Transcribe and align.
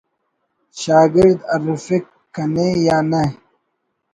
شاگرد 0.79 1.39
ہرفک 1.51 2.03
کنے 2.33 2.67
یا 2.85 2.97
نہ 3.11 3.23